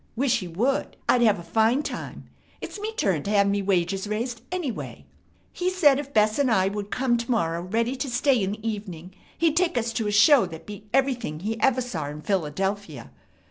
Wish 0.15 0.39
he 0.39 0.47
would. 0.47 0.97
I'd 1.07 1.21
have 1.21 1.37
a 1.37 1.43
fine 1.43 1.83
time. 1.83 2.27
It's 2.59 2.79
me 2.79 2.91
turn 2.93 3.21
to 3.21 3.29
have 3.29 3.47
me 3.47 3.61
wages 3.61 4.07
raised, 4.07 4.41
anyway. 4.51 5.05
He 5.53 5.69
said 5.69 5.99
if 5.99 6.11
Bess 6.11 6.39
and 6.39 6.49
I 6.49 6.69
would 6.69 6.89
come 6.89 7.17
to 7.17 7.29
morrow 7.29 7.61
ready 7.61 7.95
to 7.97 8.09
stay 8.09 8.41
in 8.41 8.53
the 8.53 8.67
evening, 8.67 9.13
he'd 9.37 9.55
take 9.55 9.77
us 9.77 9.93
to 9.93 10.07
a 10.07 10.11
show 10.11 10.47
that 10.47 10.65
beat 10.65 10.89
everything 10.91 11.41
he 11.41 11.61
ever 11.61 11.81
saw 11.81 12.07
in 12.07 12.23
Philadelphia. 12.23 13.11